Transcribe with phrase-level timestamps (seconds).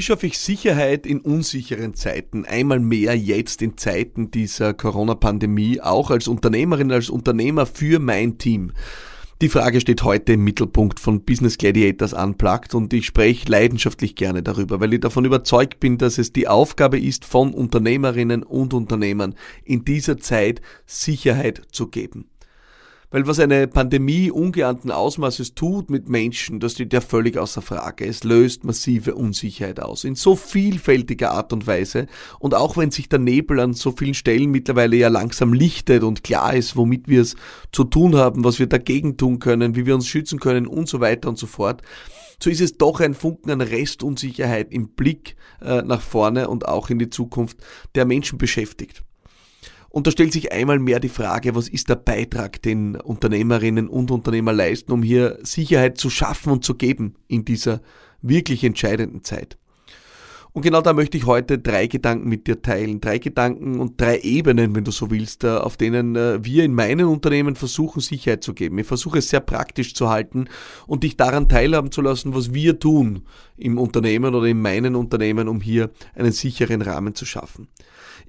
[0.00, 2.46] Wie schaffe ich Sicherheit in unsicheren Zeiten?
[2.46, 8.72] Einmal mehr jetzt in Zeiten dieser Corona-Pandemie, auch als Unternehmerin, als Unternehmer für mein Team.
[9.42, 14.42] Die Frage steht heute im Mittelpunkt von Business Gladiators Unplugged und ich spreche leidenschaftlich gerne
[14.42, 19.34] darüber, weil ich davon überzeugt bin, dass es die Aufgabe ist von Unternehmerinnen und Unternehmern
[19.64, 22.30] in dieser Zeit Sicherheit zu geben.
[23.10, 28.06] Weil was eine Pandemie ungeahnten Ausmaßes tut mit Menschen, das steht ja völlig außer Frage.
[28.06, 30.04] Es löst massive Unsicherheit aus.
[30.04, 32.06] In so vielfältiger Art und Weise.
[32.38, 36.22] Und auch wenn sich der Nebel an so vielen Stellen mittlerweile ja langsam lichtet und
[36.22, 37.34] klar ist, womit wir es
[37.72, 41.00] zu tun haben, was wir dagegen tun können, wie wir uns schützen können und so
[41.00, 41.82] weiter und so fort
[42.42, 46.88] so ist es doch ein Funken an Restunsicherheit im Blick äh, nach vorne und auch
[46.88, 47.58] in die Zukunft,
[47.94, 49.04] der Menschen beschäftigt.
[49.90, 54.12] Und da stellt sich einmal mehr die Frage, was ist der Beitrag, den Unternehmerinnen und
[54.12, 57.80] Unternehmer leisten, um hier Sicherheit zu schaffen und zu geben in dieser
[58.22, 59.58] wirklich entscheidenden Zeit.
[60.52, 63.00] Und genau da möchte ich heute drei Gedanken mit dir teilen.
[63.00, 66.74] Drei Gedanken und drei Ebenen, wenn du so willst, äh, auf denen äh, wir in
[66.74, 68.78] meinen Unternehmen versuchen, Sicherheit zu geben.
[68.78, 70.46] Ich versuche es sehr praktisch zu halten
[70.88, 73.22] und dich daran teilhaben zu lassen, was wir tun
[73.56, 77.68] im Unternehmen oder in meinen Unternehmen, um hier einen sicheren Rahmen zu schaffen.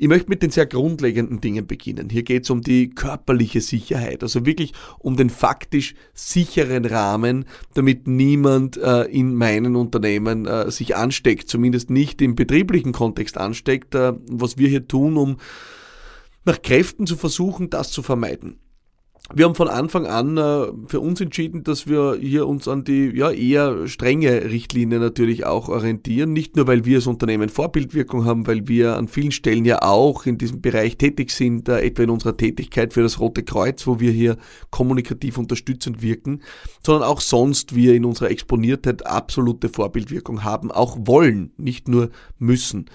[0.01, 2.09] Ich möchte mit den sehr grundlegenden Dingen beginnen.
[2.09, 8.07] Hier geht es um die körperliche Sicherheit, also wirklich um den faktisch sicheren Rahmen, damit
[8.07, 14.13] niemand äh, in meinen Unternehmen äh, sich ansteckt, zumindest nicht im betrieblichen Kontext ansteckt, äh,
[14.27, 15.37] was wir hier tun, um
[16.45, 18.57] nach Kräften zu versuchen, das zu vermeiden.
[19.33, 23.11] Wir haben von Anfang an äh, für uns entschieden, dass wir hier uns an die
[23.15, 26.33] ja, eher strenge Richtlinie natürlich auch orientieren.
[26.33, 30.25] Nicht nur, weil wir als Unternehmen Vorbildwirkung haben, weil wir an vielen Stellen ja auch
[30.25, 33.99] in diesem Bereich tätig sind, äh, etwa in unserer Tätigkeit für das Rote Kreuz, wo
[33.99, 34.37] wir hier
[34.69, 36.41] kommunikativ unterstützend wirken,
[36.85, 42.89] sondern auch sonst wir in unserer Exponiertheit absolute Vorbildwirkung haben, auch wollen, nicht nur müssen.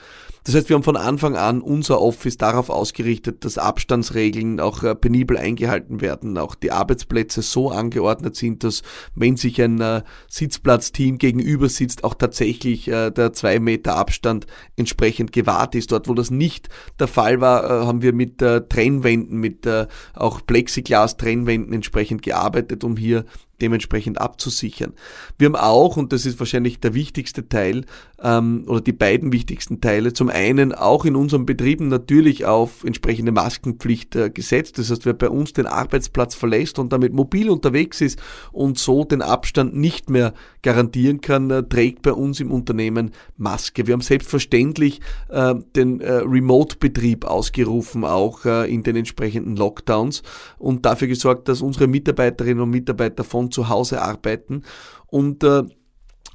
[0.47, 4.95] Das heißt, wir haben von Anfang an unser Office darauf ausgerichtet, dass Abstandsregeln auch äh,
[4.95, 8.83] penibel eingehalten werden, auch die Arbeitsplätze so angeordnet sind, dass
[9.17, 14.47] wenn sich ein äh, Sitzplatzteam gegenüber sitzt, auch tatsächlich äh, der zwei Meter Abstand
[14.77, 15.91] entsprechend gewahrt ist.
[15.91, 16.69] Dort, wo das nicht
[17.01, 19.69] der Fall war, haben wir mit Trennwänden, mit
[20.15, 23.25] auch Plexiglas-Trennwänden entsprechend gearbeitet, um hier
[23.61, 24.93] dementsprechend abzusichern.
[25.39, 27.85] Wir haben auch, und das ist wahrscheinlich der wichtigste Teil,
[28.23, 33.33] ähm, oder die beiden wichtigsten Teile, zum einen auch in unseren Betrieben natürlich auf entsprechende
[33.33, 34.79] Maskenpflicht äh, gesetzt.
[34.79, 38.19] Das heißt, wer bei uns den Arbeitsplatz verlässt und damit mobil unterwegs ist
[38.53, 43.87] und so den Abstand nicht mehr garantieren kann, äh, trägt bei uns im Unternehmen Maske.
[43.87, 50.23] Wir haben selbstverständlich äh, den äh, Remote-Betrieb ausgerufen, auch äh, in den entsprechenden Lockdowns
[50.59, 54.63] und dafür gesorgt, dass unsere Mitarbeiterinnen und Mitarbeiter von von zu Hause arbeiten
[55.07, 55.63] und äh,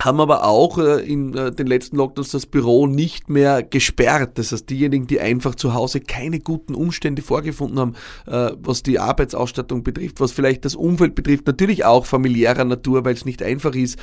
[0.04, 4.40] haben aber auch äh, in äh, den letzten Lockdowns das Büro nicht mehr gesperrt.
[4.40, 7.94] Das heißt, diejenigen, die einfach zu Hause keine guten Umstände vorgefunden haben,
[8.26, 13.14] äh, was die Arbeitsausstattung betrifft, was vielleicht das Umfeld betrifft, natürlich auch familiärer Natur, weil
[13.14, 14.00] es nicht einfach ist,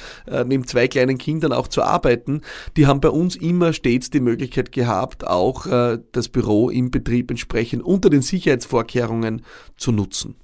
[0.46, 2.42] neben zwei kleinen Kindern auch zu arbeiten,
[2.76, 5.66] die haben bei uns immer stets die Möglichkeit gehabt, auch
[6.12, 9.42] das Büro im Betrieb entsprechend unter den Sicherheitsvorkehrungen
[9.76, 10.36] zu nutzen.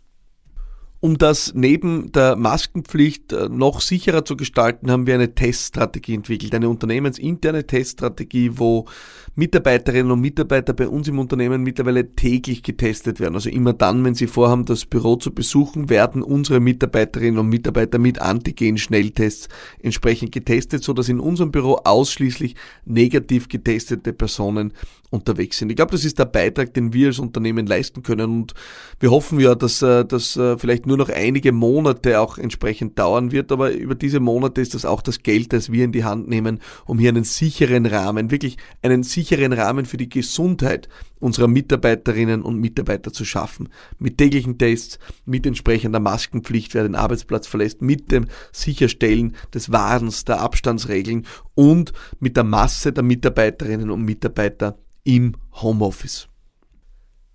[1.05, 6.55] Um das neben der Maskenpflicht äh, noch sicherer zu gestalten, haben wir eine Teststrategie entwickelt,
[6.55, 8.87] eine unternehmensinterne Teststrategie, wo
[9.35, 13.35] Mitarbeiterinnen und Mitarbeiter bei uns im Unternehmen mittlerweile täglich getestet werden.
[13.35, 17.99] Also immer dann, wenn sie vorhaben, das Büro zu besuchen, werden unsere Mitarbeiterinnen und Mitarbeiter
[17.99, 19.51] mit Antigen-Schnelltests
[19.83, 22.55] entsprechend getestet, so dass in unserem Büro ausschließlich
[22.87, 24.73] negativ getestete Personen
[25.11, 25.71] unterwegs sind.
[25.71, 28.55] Ich glaube, das ist der Beitrag, den wir als Unternehmen leisten können und
[29.01, 33.32] wir hoffen ja, dass äh, das äh, vielleicht nur noch einige Monate auch entsprechend dauern
[33.32, 36.28] wird, aber über diese Monate ist das auch das Geld, das wir in die Hand
[36.28, 40.88] nehmen, um hier einen sicheren Rahmen, wirklich einen sicheren Rahmen für die Gesundheit
[41.21, 43.69] unserer Mitarbeiterinnen und Mitarbeiter zu schaffen.
[43.99, 50.25] Mit täglichen Tests, mit entsprechender Maskenpflicht, wer den Arbeitsplatz verlässt, mit dem Sicherstellen des Warens,
[50.25, 56.29] der Abstandsregeln und mit der Masse der Mitarbeiterinnen und Mitarbeiter im Homeoffice.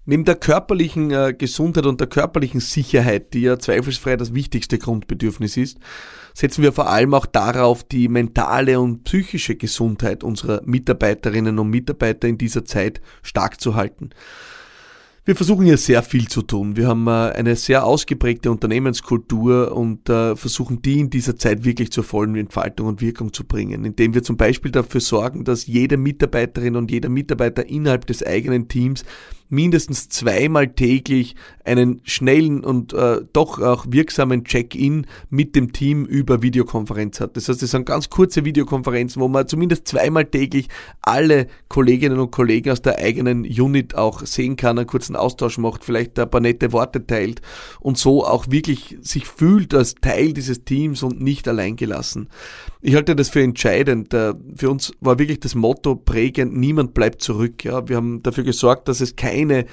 [0.10, 5.56] Neben der körperlichen äh, Gesundheit und der körperlichen Sicherheit, die ja zweifelsfrei das wichtigste Grundbedürfnis
[5.56, 5.78] ist,
[6.34, 12.28] setzen wir vor allem auch darauf, die mentale und psychische Gesundheit unserer Mitarbeiterinnen und Mitarbeiter
[12.28, 14.10] in dieser Zeit stark zu halten.
[15.26, 16.76] Wir versuchen hier sehr viel zu tun.
[16.76, 21.92] Wir haben äh, eine sehr ausgeprägte Unternehmenskultur und äh, versuchen die in dieser Zeit wirklich
[21.92, 25.98] zur vollen Entfaltung und Wirkung zu bringen, indem wir zum Beispiel dafür sorgen, dass jede
[25.98, 29.06] Mitarbeiterin und jeder Mitarbeiter innerhalb des eigenen Teams
[29.50, 31.36] mindestens zweimal täglich
[31.66, 37.36] einen schnellen und äh, doch auch wirksamen Check-in mit dem Team über Videokonferenz hat.
[37.36, 40.68] Das heißt, es sind ganz kurze Videokonferenzen, wo man zumindest zweimal täglich
[41.02, 45.84] alle Kolleginnen und Kollegen aus der eigenen Unit auch sehen kann, einen kurzen Austausch macht,
[45.84, 47.42] vielleicht ein paar nette Worte teilt
[47.80, 52.30] und so auch wirklich sich fühlt als Teil dieses Teams und nicht allein gelassen.
[52.82, 54.14] Ich halte das für entscheidend.
[54.14, 57.66] Äh, für uns war wirklich das Motto prägend, niemand bleibt zurück.
[57.66, 59.66] Ja, wir haben dafür gesorgt, dass es keine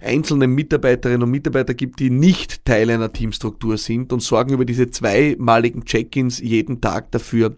[0.00, 4.90] einzelnen Mitarbeiterinnen und Mitarbeiter gibt, die nicht Teil einer Teamstruktur sind und sorgen über diese
[4.90, 7.56] zweimaligen Check-ins jeden Tag dafür,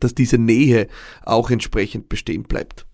[0.00, 0.88] dass diese Nähe
[1.24, 2.86] auch entsprechend bestehen bleibt.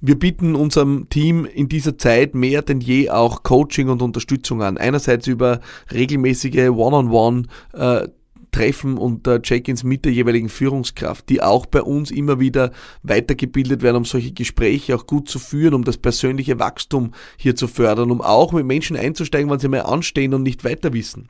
[0.00, 4.76] Wir bieten unserem Team in dieser Zeit mehr denn je auch Coaching und Unterstützung an.
[4.76, 5.60] Einerseits über
[5.92, 8.08] regelmäßige One-on-One äh,
[8.56, 12.72] Treffen und äh, Check-ins mit der jeweiligen Führungskraft, die auch bei uns immer wieder
[13.02, 17.68] weitergebildet werden, um solche Gespräche auch gut zu führen, um das persönliche Wachstum hier zu
[17.68, 21.28] fördern, um auch mit Menschen einzusteigen, wenn sie mal anstehen und nicht weiter wissen.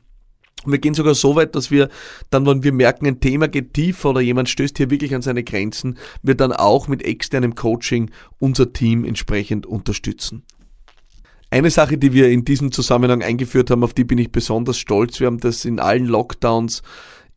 [0.65, 1.89] Wir gehen sogar so weit, dass wir
[2.29, 5.43] dann, wenn wir merken, ein Thema geht tiefer oder jemand stößt hier wirklich an seine
[5.43, 8.09] Grenzen, wir dann auch mit externem Coaching
[8.39, 10.43] unser Team entsprechend unterstützen.
[11.49, 15.19] Eine Sache, die wir in diesem Zusammenhang eingeführt haben, auf die bin ich besonders stolz.
[15.19, 16.81] Wir haben das in allen Lockdowns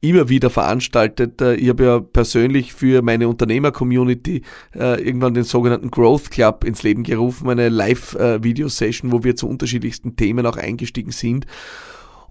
[0.00, 1.40] immer wieder veranstaltet.
[1.40, 4.42] Äh, ich habe ja persönlich für meine Unternehmer-Community
[4.74, 10.16] äh, irgendwann den sogenannten Growth Club ins Leben gerufen, eine Live-Video-Session, wo wir zu unterschiedlichsten
[10.16, 11.46] Themen auch eingestiegen sind.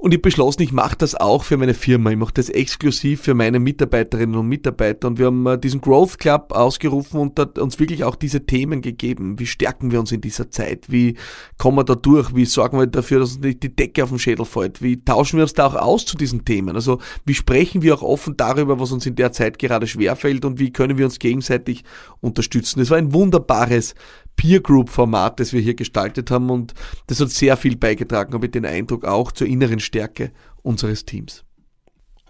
[0.02, 2.10] Und ich beschlossen, ich mache das auch für meine Firma.
[2.10, 5.10] Ich mache das exklusiv für meine Mitarbeiterinnen und Mitarbeiter.
[5.10, 8.82] Und wir haben äh, diesen Growth Club ausgerufen und hat uns wirklich auch diese Themen
[8.82, 9.38] gegeben.
[9.40, 10.90] Wie stärken wir uns in dieser Zeit?
[10.90, 11.18] Wie
[11.58, 12.34] kommen wir da durch?
[12.34, 14.82] Wie sorgen wir dafür, dass uns nicht die Decke auf den Schädel fällt?
[14.82, 16.78] Wie tauschen wir uns da auch aus zu diesen Themen?
[16.78, 20.60] Also wie sprechen wir auch offen darüber, was uns in der Zeit gerade schwerfällt und
[20.60, 21.84] wie können wir uns gegenseitig
[22.22, 22.80] unterstützen?
[22.80, 23.96] Es war ein wunderbares
[24.40, 26.74] Peer Group Format, das wir hier gestaltet haben und
[27.08, 30.32] das hat sehr viel beigetragen, habe ich den Eindruck, auch zur inneren Stärke
[30.62, 31.44] unseres Teams.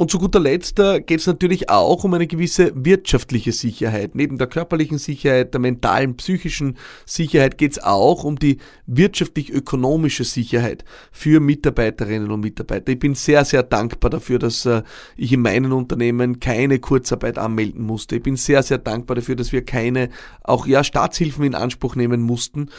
[0.01, 4.15] Und zu guter Letzt äh, geht es natürlich auch um eine gewisse wirtschaftliche Sicherheit.
[4.15, 10.85] Neben der körperlichen Sicherheit, der mentalen, psychischen Sicherheit geht es auch um die wirtschaftlich-ökonomische Sicherheit
[11.11, 12.93] für Mitarbeiterinnen und Mitarbeiter.
[12.93, 14.83] Ich bin sehr, sehr dankbar dafür, dass äh,
[15.17, 18.15] ich in meinem Unternehmen keine Kurzarbeit anmelden musste.
[18.15, 20.11] Ich bin sehr, sehr dankbar dafür, dass wir keine
[20.45, 22.69] auch ja Staatshilfen in Anspruch nehmen mussten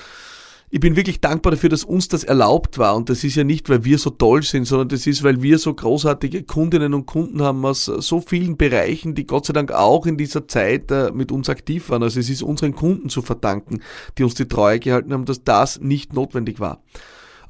[0.73, 2.95] ich bin wirklich dankbar dafür, dass uns das erlaubt war.
[2.95, 5.59] Und das ist ja nicht, weil wir so toll sind, sondern das ist, weil wir
[5.59, 10.07] so großartige Kundinnen und Kunden haben aus so vielen Bereichen, die Gott sei Dank auch
[10.07, 12.05] in dieser Zeit äh, mit uns aktiv waren.
[12.05, 13.81] Also es ist unseren Kunden zu verdanken,
[14.17, 16.81] die uns die Treue gehalten haben, dass das nicht notwendig war.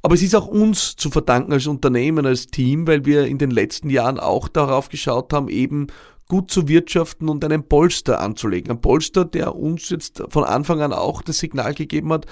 [0.02, 3.50] Aber es ist auch uns zu verdanken als Unternehmen, als Team, weil wir in den
[3.50, 5.88] letzten Jahren auch darauf geschaut haben, eben
[6.26, 8.70] gut zu wirtschaften und einen Polster anzulegen.
[8.70, 12.24] Ein Polster, der uns jetzt von Anfang an auch das Signal gegeben hat,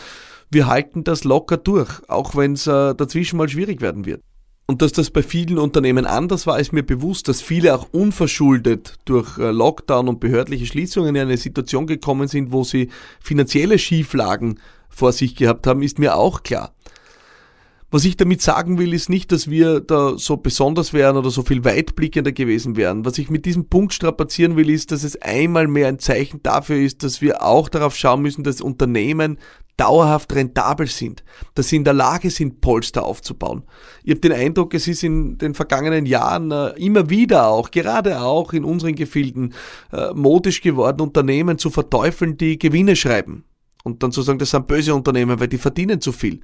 [0.50, 4.22] wir halten das locker durch, auch wenn es äh, dazwischen mal schwierig werden wird.
[4.70, 8.96] Und dass das bei vielen Unternehmen anders war, ist mir bewusst, dass viele auch unverschuldet
[9.06, 14.60] durch äh, Lockdown und behördliche Schließungen in eine Situation gekommen sind, wo sie finanzielle Schieflagen
[14.90, 16.74] vor sich gehabt haben, ist mir auch klar.
[17.90, 21.42] Was ich damit sagen will, ist nicht, dass wir da so besonders wären oder so
[21.42, 23.06] viel weitblickender gewesen wären.
[23.06, 26.76] Was ich mit diesem Punkt strapazieren will, ist, dass es einmal mehr ein Zeichen dafür
[26.76, 29.38] ist, dass wir auch darauf schauen müssen, dass Unternehmen
[29.78, 31.24] dauerhaft rentabel sind,
[31.54, 33.62] dass sie in der Lage sind, Polster aufzubauen.
[34.02, 38.20] Ich habe den Eindruck, es ist in den vergangenen Jahren äh, immer wieder auch, gerade
[38.20, 39.54] auch in unseren Gefilden,
[39.92, 43.44] äh, modisch geworden, Unternehmen zu verteufeln, die Gewinne schreiben.
[43.84, 46.40] Und dann zu sagen, das sind böse Unternehmen, weil die verdienen zu viel.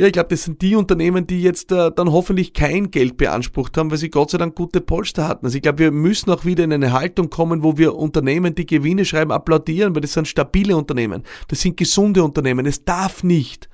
[0.00, 3.76] Ja, ich glaube, das sind die Unternehmen, die jetzt äh, dann hoffentlich kein Geld beansprucht
[3.76, 5.44] haben, weil sie Gott sei Dank gute Polster hatten.
[5.44, 8.64] Also ich glaube, wir müssen auch wieder in eine Haltung kommen, wo wir Unternehmen, die
[8.64, 11.24] Gewinne schreiben, applaudieren, weil das sind stabile Unternehmen.
[11.48, 12.64] Das sind gesunde Unternehmen.
[12.64, 13.68] Es darf nicht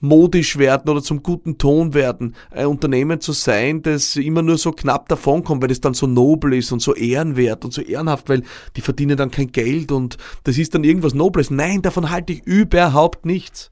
[0.00, 4.72] modisch werden oder zum guten Ton werden, ein Unternehmen zu sein, das immer nur so
[4.72, 8.42] knapp davonkommt, weil es dann so nobel ist und so ehrenwert und so ehrenhaft, weil
[8.76, 11.50] die verdienen dann kein Geld und das ist dann irgendwas Nobles.
[11.50, 13.70] Nein, davon halte ich überhaupt nichts.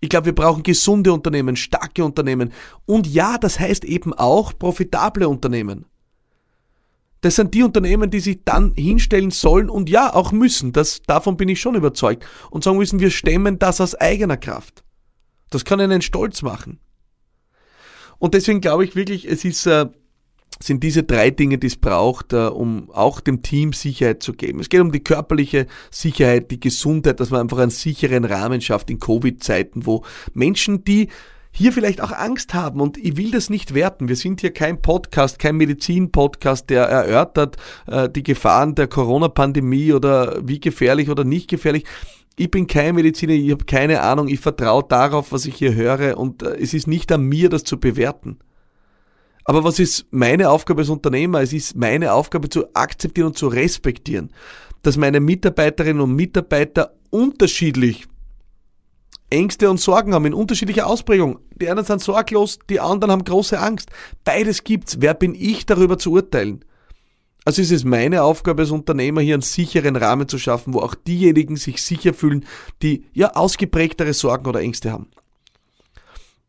[0.00, 2.52] Ich glaube, wir brauchen gesunde Unternehmen, starke Unternehmen.
[2.84, 5.86] Und ja, das heißt eben auch profitable Unternehmen.
[7.22, 10.72] Das sind die Unternehmen, die sich dann hinstellen sollen und ja, auch müssen.
[10.72, 12.26] Das, davon bin ich schon überzeugt.
[12.50, 14.84] Und sagen müssen, wir stemmen das aus eigener Kraft.
[15.50, 16.78] Das kann einen stolz machen.
[18.18, 19.86] Und deswegen glaube ich wirklich, es ist äh,
[20.60, 24.60] sind diese drei Dinge, die es braucht, äh, um auch dem Team Sicherheit zu geben.
[24.60, 28.90] Es geht um die körperliche Sicherheit, die Gesundheit, dass man einfach einen sicheren Rahmen schafft
[28.90, 31.08] in Covid-Zeiten, wo Menschen, die
[31.50, 34.08] hier vielleicht auch Angst haben und ich will das nicht werten.
[34.08, 40.38] Wir sind hier kein Podcast, kein Medizin-Podcast, der erörtert äh, die Gefahren der Corona-Pandemie oder
[40.46, 41.84] wie gefährlich oder nicht gefährlich.
[42.36, 46.18] Ich bin kein Mediziner, ich habe keine Ahnung, ich vertraue darauf, was ich hier höre
[46.18, 48.38] und äh, es ist nicht an mir, das zu bewerten.
[49.46, 51.40] Aber was ist meine Aufgabe als Unternehmer?
[51.40, 54.32] Es ist meine Aufgabe zu akzeptieren und zu respektieren,
[54.82, 58.06] dass meine Mitarbeiterinnen und Mitarbeiter unterschiedlich
[59.30, 61.38] Ängste und Sorgen haben in unterschiedlicher Ausprägung.
[61.60, 63.90] Die einen sind sorglos, die anderen haben große Angst.
[64.24, 65.00] Beides gibt's.
[65.00, 66.64] Wer bin ich darüber zu urteilen?
[67.44, 70.96] Also ist es meine Aufgabe als Unternehmer, hier einen sicheren Rahmen zu schaffen, wo auch
[70.96, 72.44] diejenigen sich sicher fühlen,
[72.82, 75.08] die ja ausgeprägtere Sorgen oder Ängste haben.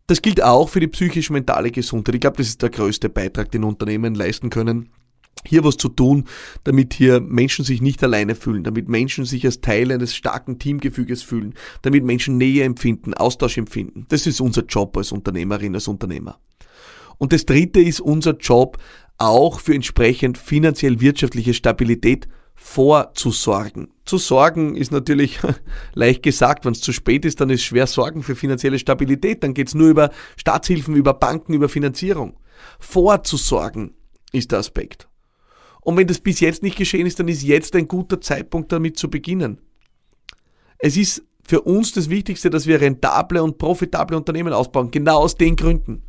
[0.07, 2.15] Das gilt auch für die psychisch-mentale Gesundheit.
[2.15, 4.89] Ich glaube, das ist der größte Beitrag, den Unternehmen leisten können
[5.45, 6.25] hier was zu tun,
[6.63, 11.23] damit hier Menschen sich nicht alleine fühlen, damit Menschen sich als Teil eines starken Teamgefüges
[11.23, 14.05] fühlen, damit Menschen Nähe empfinden, Austausch empfinden.
[14.09, 16.39] Das ist unser Job als Unternehmerin, als Unternehmer.
[17.17, 18.77] Und das dritte ist unser Job
[19.17, 22.27] auch für entsprechend finanziell wirtschaftliche Stabilität
[22.59, 23.93] vorzusorgen.
[24.03, 25.39] Zu sorgen ist natürlich
[25.93, 29.53] leicht gesagt, wenn es zu spät ist, dann ist schwer sorgen für finanzielle Stabilität, dann
[29.53, 32.35] geht es nur über Staatshilfen, über Banken, über Finanzierung.
[32.79, 33.93] Vorzusorgen
[34.33, 35.07] ist der Aspekt.
[35.81, 38.97] Und wenn das bis jetzt nicht geschehen ist, dann ist jetzt ein guter Zeitpunkt damit
[38.97, 39.61] zu beginnen.
[40.79, 45.35] Es ist für uns das Wichtigste, dass wir rentable und profitable Unternehmen ausbauen, genau aus
[45.35, 46.01] den Gründen.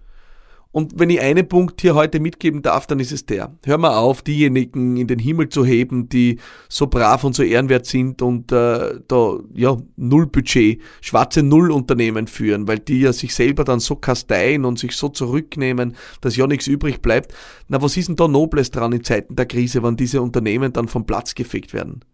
[0.71, 3.57] Und wenn ich einen Punkt hier heute mitgeben darf, dann ist es der.
[3.65, 7.87] Hör mal auf, diejenigen in den Himmel zu heben, die so brav und so ehrenwert
[7.87, 13.65] sind und äh, da ja null Budget, schwarze Nullunternehmen führen, weil die ja sich selber
[13.65, 17.33] dann so kasteien und sich so zurücknehmen, dass ja nichts übrig bleibt.
[17.69, 20.87] Na, was ist denn da Nobles dran in Zeiten der Krise, wenn diese Unternehmen dann
[20.87, 22.05] vom Platz gefegt werden?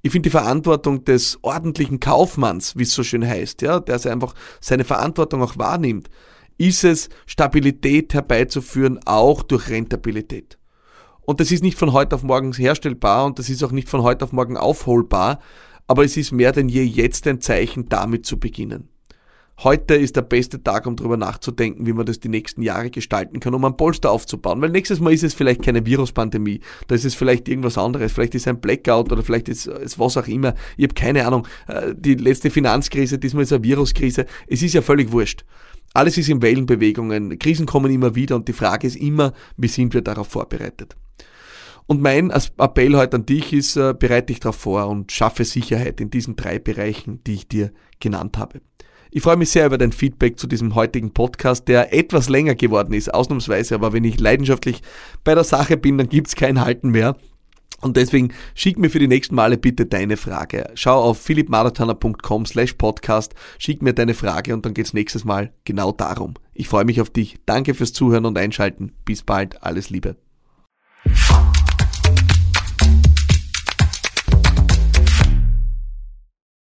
[0.00, 4.34] Ich finde die Verantwortung des ordentlichen Kaufmanns, wie es so schön heißt, ja, der einfach
[4.60, 6.08] seine Verantwortung auch wahrnimmt
[6.58, 10.58] ist es, Stabilität herbeizuführen, auch durch Rentabilität.
[11.22, 14.02] Und das ist nicht von heute auf morgen herstellbar und das ist auch nicht von
[14.02, 15.40] heute auf morgen aufholbar,
[15.86, 18.88] aber es ist mehr denn je jetzt ein Zeichen, damit zu beginnen.
[19.62, 23.38] Heute ist der beste Tag, um darüber nachzudenken, wie man das die nächsten Jahre gestalten
[23.38, 24.60] kann, um ein Polster aufzubauen.
[24.60, 28.34] Weil nächstes Mal ist es vielleicht keine Viruspandemie, da ist es vielleicht irgendwas anderes, vielleicht
[28.34, 30.54] ist es ein Blackout oder vielleicht ist es was auch immer.
[30.76, 31.46] Ich habe keine Ahnung.
[31.68, 34.26] Äh, die letzte Finanzkrise, diesmal ist eine Viruskrise.
[34.48, 35.44] Es ist ja völlig wurscht.
[35.92, 39.94] Alles ist in Wellenbewegungen, Krisen kommen immer wieder und die Frage ist immer, wie sind
[39.94, 40.96] wir darauf vorbereitet?
[41.86, 46.00] Und mein Appell heute an dich ist, äh, bereite dich darauf vor und schaffe Sicherheit
[46.00, 48.60] in diesen drei Bereichen, die ich dir genannt habe.
[49.16, 52.92] Ich freue mich sehr über dein Feedback zu diesem heutigen Podcast, der etwas länger geworden
[52.92, 54.82] ist, ausnahmsweise, aber wenn ich leidenschaftlich
[55.22, 57.16] bei der Sache bin, dann gibt's kein Halten mehr.
[57.80, 60.68] Und deswegen schick mir für die nächsten Male bitte deine Frage.
[60.74, 65.92] Schau auf philippmarathoner.com slash podcast, schick mir deine Frage und dann geht's nächstes Mal genau
[65.92, 66.34] darum.
[66.52, 67.36] Ich freue mich auf dich.
[67.46, 68.94] Danke fürs Zuhören und Einschalten.
[69.04, 69.62] Bis bald.
[69.62, 70.16] Alles Liebe.